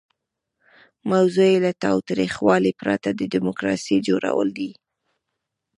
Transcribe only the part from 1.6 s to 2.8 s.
له تاوتریخوالي